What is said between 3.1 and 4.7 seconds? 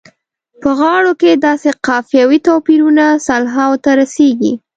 سلهاوو ته رسیږي.